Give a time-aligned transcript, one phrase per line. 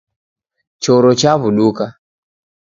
[0.83, 1.85] Choro chawuduka